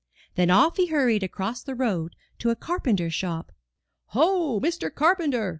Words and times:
Then 0.33 0.49
off 0.49 0.77
he 0.77 0.87
hurried 0.87 1.21
across 1.21 1.61
the 1.61 1.75
road 1.75 2.15
to 2.39 2.49
a 2.49 2.55
car 2.55 2.79
penter's 2.79 3.13
shop. 3.13 3.51
"Ho, 4.17 4.59
Mr. 4.59 4.91
Carpenter!" 4.91 5.49